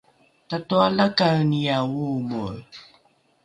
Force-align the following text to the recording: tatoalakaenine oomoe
tatoalakaenine 0.49 1.71
oomoe 1.83 2.57